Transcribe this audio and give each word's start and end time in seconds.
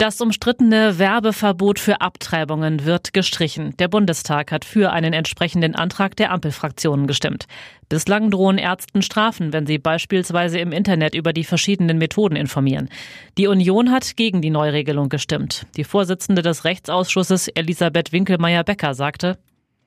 Das 0.00 0.20
umstrittene 0.20 1.00
Werbeverbot 1.00 1.80
für 1.80 2.00
Abtreibungen 2.00 2.84
wird 2.84 3.12
gestrichen. 3.12 3.76
Der 3.78 3.88
Bundestag 3.88 4.52
hat 4.52 4.64
für 4.64 4.92
einen 4.92 5.12
entsprechenden 5.12 5.74
Antrag 5.74 6.14
der 6.14 6.30
Ampelfraktionen 6.30 7.08
gestimmt. 7.08 7.46
Bislang 7.88 8.30
drohen 8.30 8.58
Ärzten 8.58 9.02
Strafen, 9.02 9.52
wenn 9.52 9.66
sie 9.66 9.78
beispielsweise 9.78 10.60
im 10.60 10.70
Internet 10.70 11.16
über 11.16 11.32
die 11.32 11.42
verschiedenen 11.42 11.98
Methoden 11.98 12.36
informieren. 12.36 12.88
Die 13.38 13.48
Union 13.48 13.90
hat 13.90 14.14
gegen 14.14 14.40
die 14.40 14.50
Neuregelung 14.50 15.08
gestimmt. 15.08 15.66
Die 15.76 15.82
Vorsitzende 15.82 16.42
des 16.42 16.62
Rechtsausschusses 16.62 17.48
Elisabeth 17.48 18.12
Winkelmeier-Becker 18.12 18.94
sagte, 18.94 19.36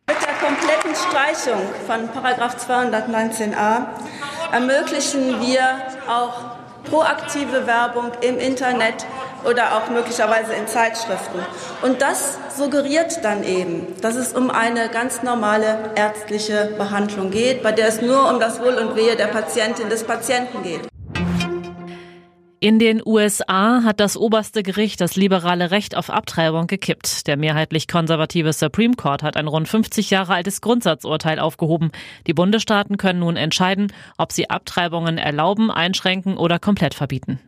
mit 0.09 0.17
der 0.21 0.33
kompletten 0.45 0.93
Streichung 0.93 1.61
von 1.87 2.09
219a 2.09 3.87
ermöglichen 4.51 5.39
wir 5.39 5.61
auch 6.09 6.57
proaktive 6.83 7.65
Werbung 7.65 8.11
im 8.21 8.37
Internet 8.37 9.05
oder 9.45 9.77
auch 9.77 9.89
möglicherweise 9.89 10.53
in 10.53 10.67
Zeitschriften. 10.67 11.39
Und 11.81 12.01
das 12.01 12.37
suggeriert 12.55 13.23
dann 13.23 13.43
eben, 13.43 13.87
dass 14.01 14.15
es 14.15 14.33
um 14.33 14.49
eine 14.49 14.89
ganz 14.89 15.23
normale 15.23 15.91
ärztliche 15.95 16.73
Behandlung 16.77 17.31
geht, 17.31 17.63
bei 17.63 17.71
der 17.71 17.87
es 17.87 18.01
nur 18.01 18.29
um 18.29 18.39
das 18.39 18.59
Wohl 18.59 18.75
und 18.75 18.95
Wehe 18.95 19.15
der 19.15 19.27
Patientin 19.27 19.89
des 19.89 20.03
Patienten 20.03 20.63
geht. 20.63 20.91
In 22.63 22.77
den 22.77 23.01
USA 23.03 23.81
hat 23.83 23.99
das 23.99 24.15
oberste 24.15 24.61
Gericht 24.61 25.01
das 25.01 25.15
liberale 25.15 25.71
Recht 25.71 25.97
auf 25.97 26.11
Abtreibung 26.11 26.67
gekippt. 26.67 27.25
Der 27.25 27.35
mehrheitlich 27.35 27.87
konservative 27.87 28.53
Supreme 28.53 28.93
Court 28.93 29.23
hat 29.23 29.35
ein 29.35 29.47
rund 29.47 29.67
50 29.67 30.11
Jahre 30.11 30.35
altes 30.35 30.61
Grundsatzurteil 30.61 31.39
aufgehoben. 31.39 31.91
Die 32.27 32.35
Bundesstaaten 32.35 32.97
können 32.97 33.21
nun 33.21 33.35
entscheiden, 33.35 33.91
ob 34.19 34.31
sie 34.31 34.51
Abtreibungen 34.51 35.17
erlauben, 35.17 35.71
einschränken 35.71 36.37
oder 36.37 36.59
komplett 36.59 36.93
verbieten. 36.93 37.39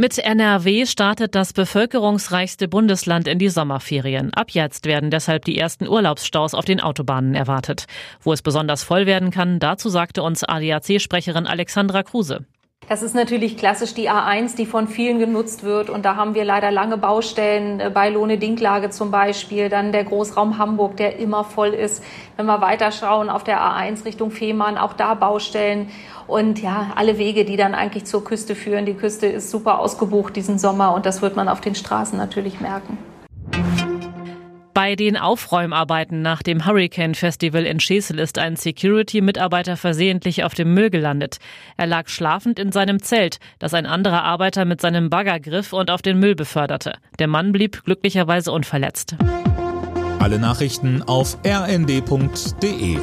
Mit 0.00 0.16
NRW 0.16 0.86
startet 0.86 1.34
das 1.34 1.52
bevölkerungsreichste 1.52 2.68
Bundesland 2.68 3.28
in 3.28 3.38
die 3.38 3.50
Sommerferien. 3.50 4.32
Ab 4.32 4.50
jetzt 4.52 4.86
werden 4.86 5.10
deshalb 5.10 5.44
die 5.44 5.58
ersten 5.58 5.86
Urlaubsstaus 5.86 6.54
auf 6.54 6.64
den 6.64 6.80
Autobahnen 6.80 7.34
erwartet. 7.34 7.84
Wo 8.22 8.32
es 8.32 8.40
besonders 8.40 8.82
voll 8.82 9.04
werden 9.04 9.30
kann, 9.30 9.58
dazu 9.58 9.90
sagte 9.90 10.22
uns 10.22 10.42
ADAC-Sprecherin 10.42 11.46
Alexandra 11.46 12.02
Kruse. 12.02 12.46
Das 12.90 13.02
ist 13.02 13.14
natürlich 13.14 13.56
klassisch 13.56 13.94
die 13.94 14.10
A1, 14.10 14.56
die 14.56 14.66
von 14.66 14.88
vielen 14.88 15.20
genutzt 15.20 15.62
wird. 15.62 15.90
Und 15.90 16.04
da 16.04 16.16
haben 16.16 16.34
wir 16.34 16.44
leider 16.44 16.72
lange 16.72 16.98
Baustellen 16.98 17.78
äh, 17.78 17.88
bei 17.88 18.10
Lohne-Dinklage 18.10 18.90
zum 18.90 19.12
Beispiel. 19.12 19.68
Dann 19.68 19.92
der 19.92 20.02
Großraum 20.02 20.58
Hamburg, 20.58 20.96
der 20.96 21.20
immer 21.20 21.44
voll 21.44 21.68
ist. 21.68 22.02
Wenn 22.36 22.46
wir 22.46 22.60
weiterschauen 22.60 23.30
auf 23.30 23.44
der 23.44 23.60
A1 23.60 24.04
Richtung 24.04 24.32
Fehmarn, 24.32 24.76
auch 24.76 24.94
da 24.94 25.14
Baustellen. 25.14 25.88
Und 26.26 26.60
ja, 26.62 26.90
alle 26.96 27.16
Wege, 27.16 27.44
die 27.44 27.56
dann 27.56 27.76
eigentlich 27.76 28.06
zur 28.06 28.24
Küste 28.24 28.56
führen. 28.56 28.86
Die 28.86 28.94
Küste 28.94 29.28
ist 29.28 29.52
super 29.52 29.78
ausgebucht 29.78 30.34
diesen 30.34 30.58
Sommer 30.58 30.92
und 30.92 31.06
das 31.06 31.22
wird 31.22 31.36
man 31.36 31.48
auf 31.48 31.60
den 31.60 31.76
Straßen 31.76 32.18
natürlich 32.18 32.60
merken. 32.60 32.98
Bei 34.82 34.96
den 34.96 35.18
Aufräumarbeiten 35.18 36.22
nach 36.22 36.42
dem 36.42 36.64
Hurricane 36.64 37.14
Festival 37.14 37.66
in 37.66 37.80
Schesel 37.80 38.18
ist 38.18 38.38
ein 38.38 38.56
Security-Mitarbeiter 38.56 39.76
versehentlich 39.76 40.42
auf 40.42 40.54
dem 40.54 40.72
Müll 40.72 40.88
gelandet. 40.88 41.36
Er 41.76 41.86
lag 41.86 42.08
schlafend 42.08 42.58
in 42.58 42.72
seinem 42.72 43.02
Zelt, 43.02 43.40
das 43.58 43.74
ein 43.74 43.84
anderer 43.84 44.24
Arbeiter 44.24 44.64
mit 44.64 44.80
seinem 44.80 45.10
Bagger 45.10 45.38
griff 45.38 45.74
und 45.74 45.90
auf 45.90 46.00
den 46.00 46.18
Müll 46.18 46.34
beförderte. 46.34 46.94
Der 47.18 47.26
Mann 47.26 47.52
blieb 47.52 47.84
glücklicherweise 47.84 48.52
unverletzt. 48.52 49.16
Alle 50.18 50.38
Nachrichten 50.38 51.02
auf 51.02 51.36
rnd.de 51.44 52.96